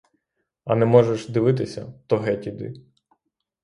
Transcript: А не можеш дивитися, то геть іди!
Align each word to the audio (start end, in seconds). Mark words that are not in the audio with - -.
А 0.65 0.75
не 0.75 0.85
можеш 0.85 1.29
дивитися, 1.29 1.93
то 2.07 2.17
геть 2.17 2.47
іди! 2.47 2.73